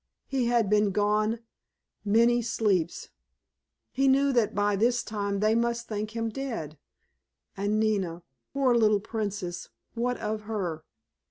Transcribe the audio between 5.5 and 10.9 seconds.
must think him dead. And Nina—poor little Princess—what of her?